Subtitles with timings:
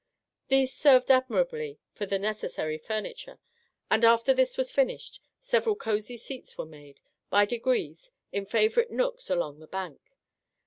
[0.47, 3.37] These served admirably for the necessary furniture,
[3.91, 9.29] and after that was finished several cosy seats were made, by degrees, in favourite nooks
[9.29, 10.01] along the bank.